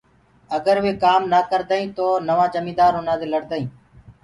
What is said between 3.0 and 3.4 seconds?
دي